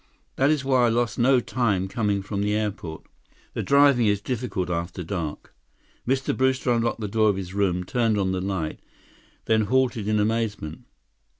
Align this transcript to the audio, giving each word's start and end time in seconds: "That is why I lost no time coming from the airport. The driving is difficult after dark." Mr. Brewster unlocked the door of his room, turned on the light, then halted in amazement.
"That 0.35 0.49
is 0.49 0.65
why 0.65 0.87
I 0.87 0.89
lost 0.89 1.19
no 1.19 1.39
time 1.39 1.87
coming 1.87 2.23
from 2.23 2.41
the 2.41 2.55
airport. 2.55 3.05
The 3.53 3.61
driving 3.61 4.07
is 4.07 4.19
difficult 4.19 4.67
after 4.71 5.03
dark." 5.03 5.53
Mr. 6.07 6.35
Brewster 6.35 6.71
unlocked 6.73 7.01
the 7.01 7.07
door 7.07 7.29
of 7.29 7.35
his 7.35 7.53
room, 7.53 7.83
turned 7.83 8.17
on 8.17 8.31
the 8.31 8.41
light, 8.41 8.79
then 9.45 9.65
halted 9.65 10.07
in 10.07 10.19
amazement. 10.19 10.85